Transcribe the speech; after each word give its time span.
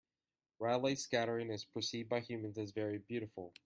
Raleigh 0.57 0.95
scattering 0.95 1.51
is 1.51 1.63
perceived 1.63 2.09
by 2.09 2.21
humans 2.21 2.57
as 2.57 2.71
very 2.71 2.97
beautiful. 2.97 3.53